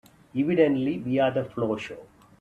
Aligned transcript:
Evidently 0.35 0.97
we're 0.97 1.29
the 1.29 1.45
floor 1.45 1.77
show. 1.77 2.07